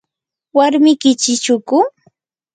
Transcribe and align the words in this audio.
¿warmiki 0.57 1.11
chichuku? 1.21 1.77